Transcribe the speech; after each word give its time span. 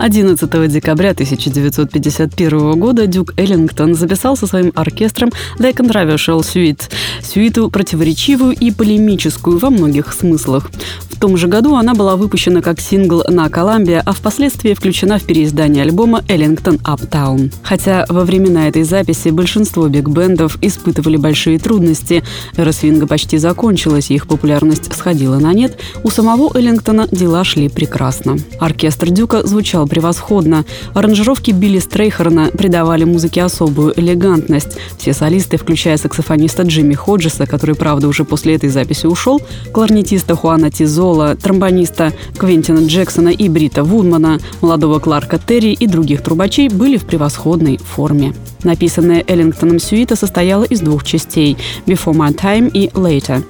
11 0.00 0.68
декабря 0.68 1.10
1951 1.10 2.80
года 2.80 3.06
Дюк 3.06 3.34
Эллингтон 3.36 3.94
записал 3.94 4.34
со 4.34 4.46
своим 4.46 4.72
оркестром 4.74 5.30
The 5.58 5.74
Controversial 5.74 6.40
Suite, 6.40 6.84
сюиту 7.22 7.70
противоречивую 7.70 8.54
и 8.54 8.70
полемическую 8.70 9.58
во 9.58 9.68
многих 9.68 10.14
смыслах. 10.14 10.70
В 11.10 11.20
том 11.20 11.36
же 11.36 11.48
году 11.48 11.74
она 11.74 11.92
была 11.92 12.16
выпущена 12.16 12.62
как 12.62 12.80
сингл 12.80 13.22
на 13.28 13.48
Columbia, 13.48 14.00
а 14.02 14.12
впоследствии 14.12 14.72
включена 14.72 15.18
в 15.18 15.24
переиздание 15.24 15.82
альбома 15.82 16.24
«Эллингтон 16.28 16.76
Uptown». 16.76 17.52
Хотя 17.62 18.06
во 18.08 18.24
времена 18.24 18.68
этой 18.68 18.84
записи 18.84 19.28
большинство 19.28 19.86
биг-бендов 19.88 20.56
испытывали 20.62 21.18
большие 21.18 21.58
трудности, 21.58 22.24
эра 22.56 22.72
свинга 22.72 23.06
почти 23.06 23.36
закончилась, 23.36 24.10
их 24.10 24.26
популярность 24.26 24.94
сходила 24.96 25.38
на 25.38 25.52
нет, 25.52 25.78
у 26.02 26.08
самого 26.08 26.56
Эллингтона 26.56 27.06
дела 27.12 27.44
шли 27.44 27.68
прекрасно. 27.68 28.38
Оркестр 28.58 29.10
Дюка 29.10 29.46
звучал 29.46 29.86
превосходно. 29.90 30.64
Аранжировки 30.94 31.50
Билли 31.50 31.80
Стрейхерна 31.80 32.46
придавали 32.46 33.04
музыке 33.04 33.42
особую 33.42 33.98
элегантность. 34.00 34.78
Все 34.96 35.12
солисты, 35.12 35.58
включая 35.58 35.98
саксофониста 35.98 36.62
Джимми 36.62 36.94
Ходжеса, 36.94 37.44
который, 37.46 37.74
правда, 37.74 38.08
уже 38.08 38.24
после 38.24 38.54
этой 38.54 38.70
записи 38.70 39.06
ушел, 39.06 39.42
кларнетиста 39.72 40.36
Хуана 40.36 40.70
Тизола, 40.70 41.36
тромбониста 41.36 42.14
Квентина 42.38 42.86
Джексона 42.86 43.28
и 43.28 43.48
Брита 43.48 43.84
Вудмана, 43.84 44.38
молодого 44.62 45.00
Кларка 45.00 45.38
Терри 45.38 45.72
и 45.72 45.86
других 45.86 46.22
трубачей 46.22 46.68
были 46.68 46.96
в 46.96 47.04
превосходной 47.04 47.78
форме. 47.78 48.32
Написанная 48.62 49.24
Эллингтоном 49.26 49.78
сюита 49.78 50.16
состояла 50.16 50.64
из 50.64 50.80
двух 50.80 51.04
частей– 51.04 51.56
«Before 51.86 52.14
My 52.14 52.34
Time» 52.34 52.70
и 52.70 52.88
«Later». 52.88 53.42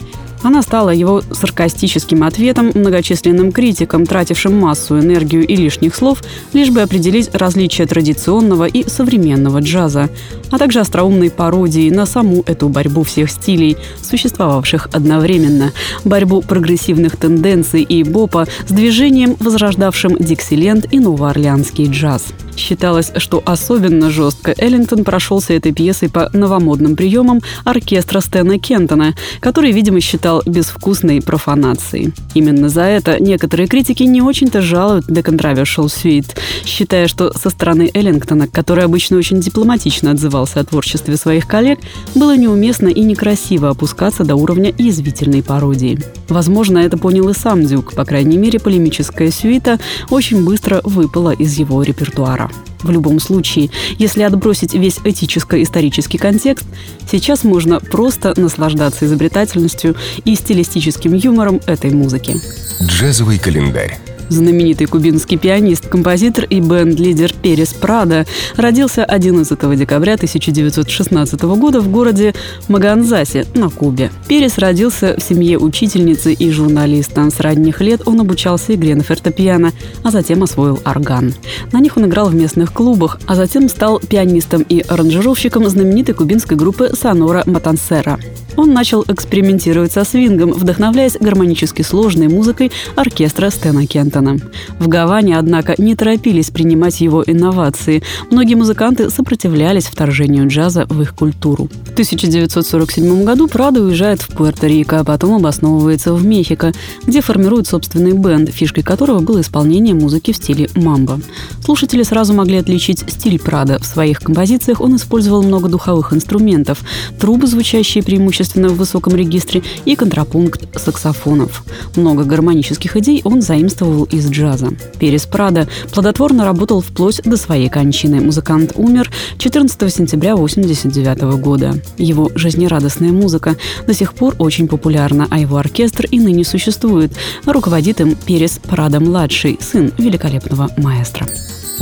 Она 0.42 0.62
стала 0.62 0.90
его 0.90 1.22
саркастическим 1.30 2.24
ответом 2.24 2.70
многочисленным 2.74 3.52
критикам, 3.52 4.06
тратившим 4.06 4.58
массу 4.58 4.98
энергию 4.98 5.46
и 5.46 5.54
лишних 5.54 5.94
слов, 5.94 6.22
лишь 6.52 6.70
бы 6.70 6.80
определить 6.80 7.34
различия 7.34 7.86
традиционного 7.86 8.64
и 8.64 8.88
современного 8.88 9.60
джаза, 9.60 10.08
а 10.50 10.58
также 10.58 10.80
остроумной 10.80 11.30
пародией 11.30 11.90
на 11.90 12.06
саму 12.06 12.42
эту 12.46 12.68
борьбу 12.68 13.02
всех 13.02 13.30
стилей, 13.30 13.76
существовавших 14.02 14.88
одновременно, 14.92 15.72
борьбу 16.04 16.40
прогрессивных 16.40 17.16
тенденций 17.16 17.82
и 17.82 18.02
бопа 18.02 18.46
с 18.66 18.72
движением, 18.72 19.36
возрождавшим 19.40 20.16
Диксиленд 20.18 20.92
и 20.92 20.98
новоорлеанский 20.98 21.86
джаз. 21.90 22.32
Считалось, 22.56 23.12
что 23.16 23.42
особенно 23.44 24.10
жестко 24.10 24.54
Эллингтон 24.56 25.04
прошелся 25.04 25.54
этой 25.54 25.72
пьесой 25.72 26.08
по 26.08 26.30
новомодным 26.32 26.96
приемам 26.96 27.40
оркестра 27.64 28.20
Стэна 28.20 28.58
Кентона, 28.58 29.14
который, 29.40 29.72
видимо, 29.72 30.00
считал 30.00 30.42
безвкусной 30.46 31.22
профанацией. 31.22 32.12
Именно 32.34 32.68
за 32.68 32.82
это 32.82 33.20
некоторые 33.20 33.66
критики 33.66 34.02
не 34.02 34.22
очень-то 34.22 34.62
жалуют 34.62 35.08
The 35.08 35.22
Controversial 35.22 35.86
Suite, 35.86 36.36
считая, 36.64 37.08
что 37.08 37.32
со 37.36 37.50
стороны 37.50 37.90
Эллингтона, 37.92 38.46
который 38.48 38.84
обычно 38.84 39.16
очень 39.16 39.40
дипломатично 39.40 40.12
отзывался 40.12 40.60
о 40.60 40.64
творчестве 40.64 41.16
своих 41.16 41.46
коллег, 41.46 41.78
было 42.14 42.36
неуместно 42.36 42.88
и 42.88 43.00
некрасиво 43.00 43.70
опускаться 43.70 44.24
до 44.24 44.36
уровня 44.36 44.72
язвительной 44.76 45.42
пародии. 45.42 45.98
Возможно, 46.28 46.78
это 46.78 46.98
понял 46.98 47.28
и 47.28 47.34
сам 47.34 47.64
Дюк, 47.64 47.94
по 47.94 48.04
крайней 48.04 48.38
мере, 48.38 48.58
полемическая 48.58 49.30
сюита 49.30 49.78
очень 50.10 50.44
быстро 50.44 50.80
выпала 50.84 51.30
из 51.30 51.58
его 51.58 51.82
репертуара. 51.82 52.49
В 52.82 52.90
любом 52.90 53.20
случае, 53.20 53.70
если 53.98 54.22
отбросить 54.22 54.74
весь 54.74 54.98
этическо-исторический 55.04 56.18
контекст, 56.18 56.66
сейчас 57.10 57.44
можно 57.44 57.80
просто 57.80 58.34
наслаждаться 58.36 59.06
изобретательностью 59.06 59.96
и 60.24 60.34
стилистическим 60.34 61.14
юмором 61.14 61.60
этой 61.66 61.90
музыки. 61.90 62.36
Джазовый 62.82 63.38
календарь. 63.38 63.98
Знаменитый 64.30 64.86
кубинский 64.86 65.36
пианист, 65.36 65.88
композитор 65.88 66.44
и 66.44 66.60
бенд-лидер 66.60 67.34
Перес 67.42 67.74
Прада 67.74 68.26
родился 68.56 69.04
11 69.04 69.76
декабря 69.76 70.14
1916 70.14 71.42
года 71.42 71.80
в 71.80 71.88
городе 71.90 72.32
Маганзасе 72.68 73.46
на 73.54 73.70
Кубе. 73.70 74.12
Перес 74.28 74.56
родился 74.58 75.16
в 75.18 75.22
семье 75.22 75.58
учительницы 75.58 76.32
и 76.32 76.50
журналиста. 76.52 77.28
С 77.28 77.40
ранних 77.40 77.80
лет 77.80 78.02
он 78.06 78.20
обучался 78.20 78.76
игре 78.76 78.94
на 78.94 79.02
фортепиано, 79.02 79.72
а 80.04 80.12
затем 80.12 80.44
освоил 80.44 80.78
орган. 80.84 81.34
На 81.72 81.80
них 81.80 81.96
он 81.96 82.06
играл 82.06 82.28
в 82.28 82.34
местных 82.34 82.72
клубах, 82.72 83.18
а 83.26 83.34
затем 83.34 83.68
стал 83.68 83.98
пианистом 83.98 84.62
и 84.62 84.80
аранжировщиком 84.80 85.68
знаменитой 85.68 86.14
кубинской 86.14 86.56
группы 86.56 86.92
«Сонора 86.94 87.42
Матансера». 87.46 88.20
Он 88.56 88.72
начал 88.72 89.04
экспериментировать 89.08 89.92
со 89.92 90.04
свингом, 90.04 90.52
вдохновляясь 90.52 91.16
гармонически 91.18 91.82
сложной 91.82 92.28
музыкой 92.28 92.70
оркестра 92.94 93.50
Стэна 93.50 93.86
Кентона. 94.20 94.38
В 94.78 94.88
Гаване, 94.88 95.38
однако, 95.38 95.74
не 95.78 95.94
торопились 95.94 96.50
принимать 96.50 97.00
его 97.00 97.22
инновации. 97.26 98.02
Многие 98.30 98.54
музыканты 98.54 99.10
сопротивлялись 99.10 99.84
вторжению 99.84 100.48
джаза 100.48 100.86
в 100.88 101.00
их 101.02 101.14
культуру. 101.14 101.68
В 101.86 101.92
1947 101.92 103.24
году 103.24 103.48
Прадо 103.48 103.82
уезжает 103.82 104.20
в 104.20 104.30
Пуэрто-Рико, 104.30 105.00
а 105.00 105.04
потом 105.04 105.34
обосновывается 105.36 106.12
в 106.14 106.24
Мехико, 106.24 106.72
где 107.06 107.20
формирует 107.20 107.66
собственный 107.66 108.12
бенд, 108.12 108.50
фишкой 108.50 108.82
которого 108.82 109.20
было 109.20 109.40
исполнение 109.40 109.94
музыки 109.94 110.32
в 110.32 110.36
стиле 110.36 110.68
мамбо. 110.74 111.20
Слушатели 111.64 112.02
сразу 112.02 112.32
могли 112.34 112.56
отличить 112.56 113.04
стиль 113.08 113.38
Прада. 113.38 113.78
В 113.78 113.84
своих 113.84 114.20
композициях 114.20 114.80
он 114.80 114.96
использовал 114.96 115.42
много 115.42 115.68
духовых 115.68 116.12
инструментов, 116.12 116.80
трубы, 117.18 117.46
звучащие 117.46 118.02
преимущественно 118.02 118.68
в 118.68 118.76
высоком 118.76 119.14
регистре, 119.14 119.62
и 119.84 119.96
контрапункт 119.96 120.78
саксофонов. 120.78 121.64
Много 121.96 122.24
гармонических 122.24 122.96
идей 122.96 123.20
он 123.24 123.42
заимствовал 123.42 124.06
из 124.10 124.30
джаза. 124.30 124.68
Перес 124.98 125.26
Прада 125.26 125.68
плодотворно 125.92 126.44
работал 126.44 126.80
вплоть 126.80 127.22
до 127.24 127.36
своей 127.36 127.68
кончины. 127.68 128.20
Музыкант 128.20 128.72
умер 128.74 129.10
14 129.38 129.94
сентября 129.94 130.34
1989 130.34 131.40
года. 131.40 131.74
Его 131.96 132.30
жизнерадостная 132.34 133.12
музыка 133.12 133.56
до 133.86 133.94
сих 133.94 134.14
пор 134.14 134.34
очень 134.38 134.68
популярна, 134.68 135.26
а 135.30 135.38
его 135.38 135.56
оркестр 135.56 136.06
и 136.10 136.18
ныне 136.18 136.44
существует. 136.44 137.12
Руководит 137.46 138.00
им 138.00 138.14
Перес 138.14 138.58
Прада-младший, 138.58 139.58
сын 139.60 139.92
великолепного 139.98 140.70
маэстро. 140.76 141.26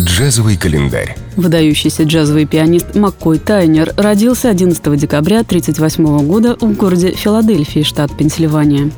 Джазовый 0.00 0.56
календарь. 0.56 1.16
Выдающийся 1.34 2.04
джазовый 2.04 2.46
пианист 2.46 2.94
Маккой 2.94 3.38
Тайнер 3.38 3.92
родился 3.96 4.48
11 4.48 4.80
декабря 4.96 5.40
1938 5.40 6.26
года 6.26 6.56
в 6.60 6.76
городе 6.76 7.12
Филадельфии, 7.12 7.82
штат 7.82 8.16
Пенсильвания. 8.16 8.90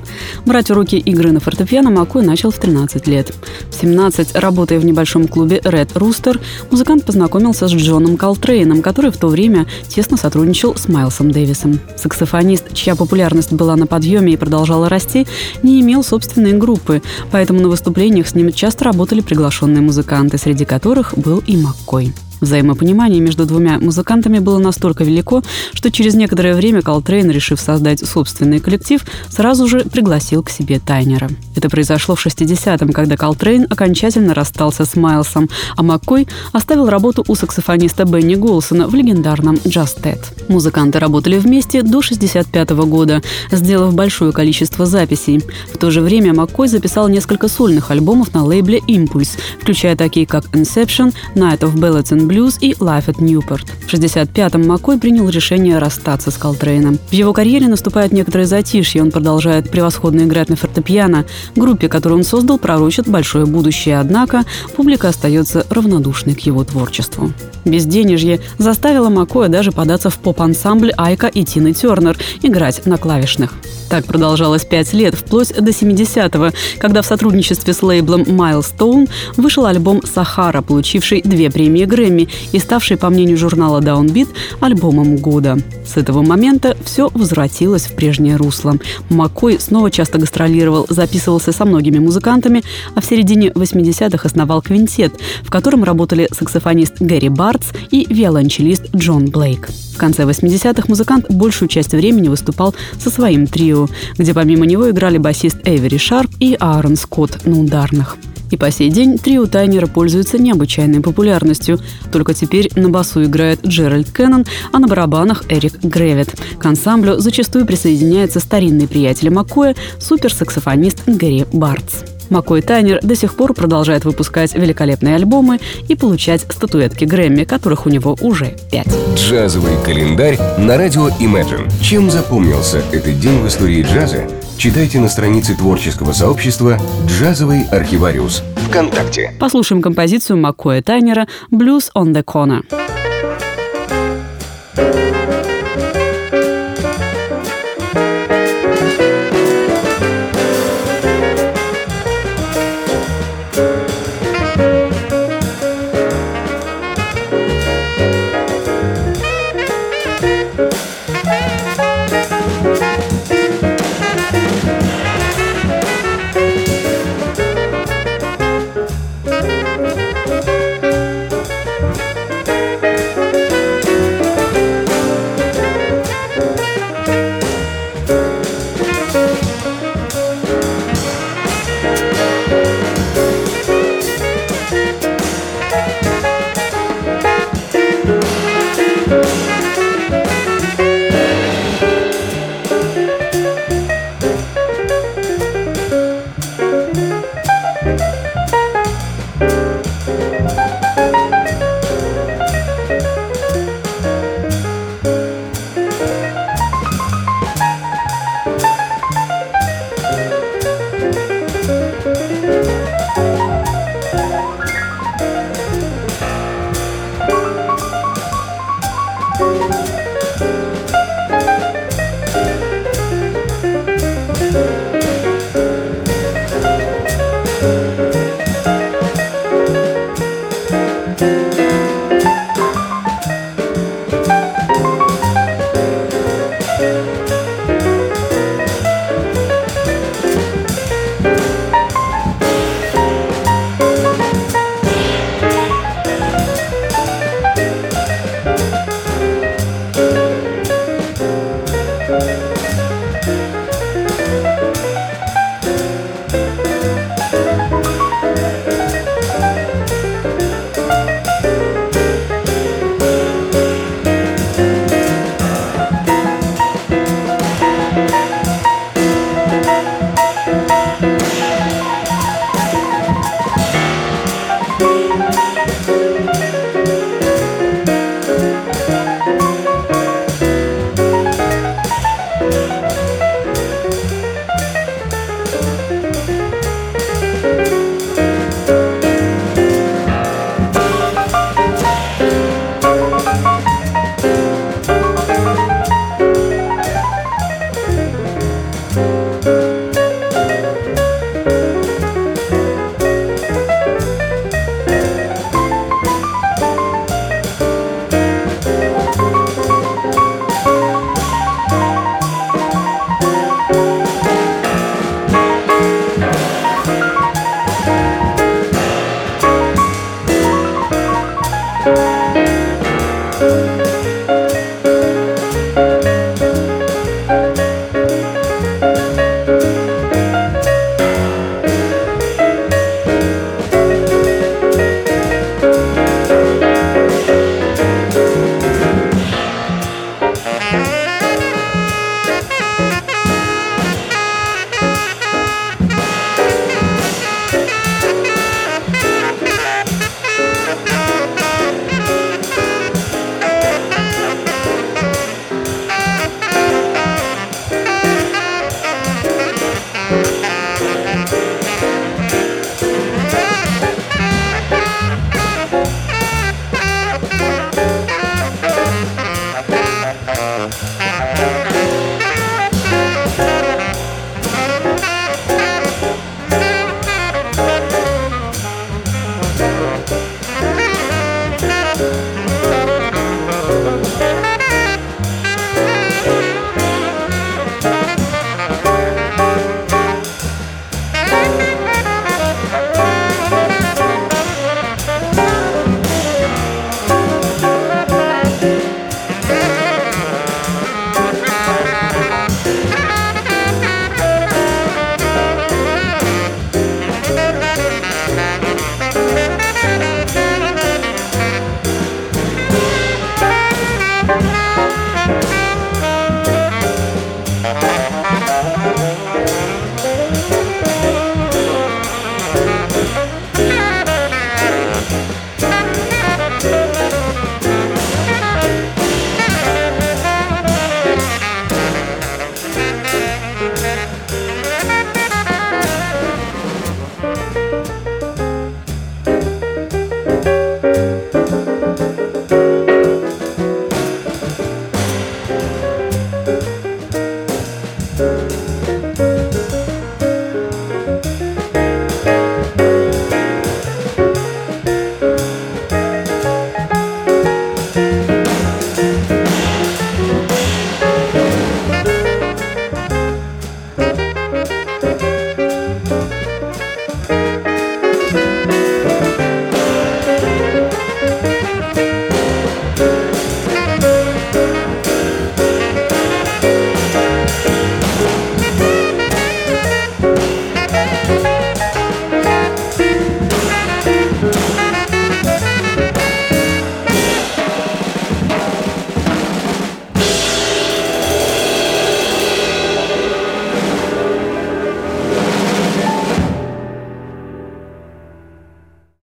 Брать 0.45 0.71
уроки 0.71 0.97
игры 0.97 1.33
на 1.33 1.41
фортепиано 1.41 1.91
Маккой 1.91 2.23
начал 2.23 2.51
в 2.51 2.59
13 2.59 3.07
лет. 3.07 3.33
В 3.71 3.75
17, 3.81 4.37
работая 4.37 4.79
в 4.79 4.85
небольшом 4.85 5.27
клубе 5.27 5.59
Red 5.59 5.95
Rooster, 5.95 6.39
музыкант 6.71 7.05
познакомился 7.05 7.67
с 7.67 7.73
Джоном 7.73 8.17
Колтрейном, 8.17 8.83
который 8.83 9.11
в 9.11 9.17
то 9.17 9.29
время 9.29 9.67
тесно 9.89 10.19
сотрудничал 10.19 10.77
с 10.77 10.89
Майлсом 10.89 11.31
Дэвисом. 11.31 11.79
Саксофонист, 11.97 12.75
чья 12.75 12.95
популярность 12.95 13.53
была 13.53 13.77
на 13.77 13.87
подъеме 13.87 14.35
и 14.35 14.37
продолжала 14.39 14.89
расти, 14.89 15.27
не 15.63 15.81
имел 15.81 16.03
собственной 16.03 16.53
группы, 16.53 17.03
поэтому 17.31 17.61
на 17.61 17.69
выступлениях 17.69 18.29
с 18.29 18.35
ним 18.35 18.53
часто 18.53 18.85
работали 18.85 19.21
приглашенные 19.21 19.83
музыканты, 19.83 20.39
среди 20.39 20.65
которых 20.65 20.90
был 21.17 21.39
и 21.47 21.57
Маккой. 21.57 22.13
Взаимопонимание 22.41 23.21
между 23.21 23.45
двумя 23.45 23.79
музыкантами 23.79 24.39
было 24.39 24.59
настолько 24.59 25.05
велико, 25.05 25.43
что 25.73 25.91
через 25.91 26.15
некоторое 26.15 26.55
время 26.55 26.83
Колтрейн, 26.83 27.31
решив 27.31 27.61
создать 27.61 28.01
собственный 28.07 28.61
коллектив, 28.61 29.05
сразу 29.29 29.69
же 29.69 29.81
пригласил 29.81 30.43
к 30.43 30.51
себе 30.51 30.81
Тайнера. 30.81 31.29
Это 31.55 31.69
произошло 31.69 32.15
в 32.15 32.25
60-м, 32.25 32.93
когда 32.93 33.17
Колтрейн 33.17 33.67
окончательно 33.69 34.35
расстался 34.35 34.85
с 34.85 34.97
Майлсом, 34.97 35.51
а 35.77 35.83
Маккой 35.83 36.27
оставил 36.53 36.89
работу 36.89 37.25
у 37.29 37.35
саксофониста 37.35 38.05
Бенни 38.05 38.35
Голсона 38.37 38.89
в 38.89 38.95
легендарном 38.95 39.57
Jazztet. 39.57 40.21
Музыканты 40.49 40.99
работали 40.99 41.39
вместе 41.39 41.83
до 41.83 42.01
65 42.01 42.71
-го 42.71 42.87
года, 42.87 43.23
сделав 43.53 43.95
большое 43.95 44.33
количество 44.33 44.87
записей. 44.87 45.43
В 45.73 45.77
то 45.77 45.91
же 45.91 46.01
время 46.01 46.33
Маккой 46.33 46.69
записал 46.69 47.09
несколько 47.09 47.49
сольных 47.49 47.91
альбомов 47.91 48.33
на 48.35 48.45
лейбле 48.45 48.79
Impulse, 48.89 49.39
включая 49.61 49.97
такие 49.97 50.27
как 50.27 50.45
Inception, 50.55 51.13
Night 51.35 51.61
of 51.61 51.75
Ballads 51.75 52.13
and 52.13 52.30
Blues 52.31 52.59
и 52.61 52.75
Life 52.75 53.07
at 53.07 53.17
Newport. 53.17 53.67
В 53.87 53.93
65-м 53.93 54.65
Маккой 54.65 54.99
принял 54.99 55.29
решение 55.29 55.79
расстаться 55.79 56.31
с 56.31 56.37
Колтрейном. 56.37 56.99
В 57.11 57.13
его 57.13 57.33
карьере 57.33 57.67
наступает 57.67 58.13
некоторое 58.13 58.47
затишье, 58.47 59.03
он 59.03 59.11
продолжает 59.11 59.69
превосходно 59.69 60.21
играть 60.21 60.49
на 60.49 60.55
фортепиано. 60.55 61.27
Группе, 61.57 61.89
которую 61.89 62.21
он 62.21 62.25
создал, 62.25 62.59
пророчит 62.59 63.09
большое 63.09 63.47
будущее, 63.47 63.99
однако 63.99 64.45
публика 64.77 65.09
остается 65.09 65.67
равнодушной 65.71 66.35
к 66.35 66.41
его 66.41 66.63
творчеству. 66.63 67.33
Безденежье 67.65 68.41
заставило 68.59 69.09
Маккоя 69.09 69.49
даже 69.49 69.73
податься 69.73 70.09
в 70.09 70.19
поп-ансамбль 70.19 70.93
Айка 70.97 71.27
и 71.27 71.45
Тины 71.45 71.73
Тернер, 71.73 72.17
играть 72.43 72.87
на 72.87 72.97
клавишных. 72.97 73.55
Так 73.91 74.05
продолжалось 74.05 74.65
пять 74.65 74.93
лет, 74.93 75.17
вплоть 75.17 75.53
до 75.53 75.73
70-го, 75.73 76.57
когда 76.79 77.03
в 77.03 77.07
сотрудничестве 77.07 77.75
с 77.75 77.83
лейблом 77.83 78.23
Milestone 78.23 79.11
вышел 79.37 79.67
альбом 79.67 80.01
«Сахара», 80.05 80.63
получивший 80.63 81.23
две 81.23 81.51
премии 81.51 81.85
Грэмми 81.85 82.29
и 82.53 82.61
ставший, 82.61 82.97
по 82.97 83.11
мнению 83.11 83.37
журнала 83.37 83.81
Downbeat, 83.81 84.29
альбомом 84.61 85.17
года. 85.17 85.59
С 85.85 85.97
этого 85.97 86.23
момента 86.23 86.77
все 86.85 87.11
возвратилось 87.13 87.87
в 87.87 87.97
прежнее 87.97 88.37
русло. 88.37 88.77
Маккой 89.09 89.59
снова 89.59 89.91
часто 89.91 90.19
гастролировал, 90.19 90.87
записывался 90.89 91.51
со 91.51 91.65
многими 91.65 91.99
музыкантами, 91.99 92.63
а 92.95 93.01
в 93.01 93.05
середине 93.05 93.49
80-х 93.49 94.25
основал 94.25 94.63
квинтет, 94.63 95.15
в 95.43 95.51
котором 95.51 95.83
работали 95.83 96.29
саксофонист 96.31 97.01
Гэри 97.01 97.29
Бартс 97.29 97.71
и 97.91 98.07
виолончелист 98.09 98.95
Джон 98.95 99.27
Блейк. 99.27 99.69
В 99.69 99.99
конце 99.99 100.23
80-х 100.23 100.85
музыкант 100.89 101.27
большую 101.29 101.69
часть 101.69 101.93
времени 101.93 102.29
выступал 102.29 102.75
со 102.99 103.11
своим 103.11 103.47
трио, 103.47 103.80
где 104.19 104.35
помимо 104.35 104.67
него 104.67 104.91
играли 104.91 105.19
басист 105.19 105.59
Эйвери 105.65 105.99
Шарп 105.99 106.31
и 106.41 106.57
Аарон 106.59 106.97
Скотт 106.97 107.47
на 107.47 107.61
ударных. 107.61 108.17
И 108.51 108.57
по 108.57 108.71
сей 108.71 108.91
день 108.91 109.17
трио 109.17 109.47
Тайнера 109.47 109.87
пользуется 109.87 110.39
необычайной 110.39 111.01
популярностью. 111.01 111.79
Только 112.11 112.35
теперь 112.35 112.71
на 112.75 112.91
басу 112.91 113.23
играет 113.25 113.65
Джеральд 113.65 114.11
Кеннон, 114.11 114.45
а 114.73 114.79
на 114.79 114.89
барабанах 114.89 115.45
Эрик 115.49 115.83
Гревит. 115.83 116.35
К 116.59 116.67
ансамблю 116.67 117.19
зачастую 117.19 117.65
присоединяется 117.65 118.41
старинный 118.41 118.89
приятель 118.89 119.31
Маккоя, 119.31 119.77
суперсаксофонист 119.99 121.05
Гэри 121.07 121.47
Бартс. 121.53 122.10
Маккой 122.31 122.63
Тайнер 122.63 123.01
до 123.03 123.15
сих 123.15 123.35
пор 123.35 123.55
продолжает 123.55 124.05
выпускать 124.05 124.55
великолепные 124.55 125.17
альбомы 125.17 125.61
и 125.89 125.95
получать 125.95 126.43
статуэтки 126.43 127.05
Грэмми, 127.05 127.45
которых 127.45 127.87
у 127.87 127.91
него 127.91 128.17
уже 128.21 128.57
пять. 128.71 128.89
Джазовый 129.17 129.73
календарь 129.85 130.39
на 130.59 130.77
радио 130.77 131.09
Imagine. 131.09 131.71
Чем 131.83 132.11
запомнился 132.11 132.79
этот 132.93 133.19
день 133.21 133.41
в 133.41 133.49
истории 133.49 133.83
джаза? 133.83 134.29
Читайте 134.57 135.01
на 135.01 135.09
странице 135.09 135.55
творческого 135.57 136.13
сообщества 136.13 136.79
«Джазовый 137.07 137.63
архивариус» 137.71 138.43
ВКонтакте. 138.69 139.33
Послушаем 139.41 139.83
композицию 139.83 140.37
Маккоя 140.39 140.83
Тайнера 140.83 141.27
«Blues 141.51 141.91
on 141.97 142.13
the 142.13 142.23
Corner». 142.23 142.63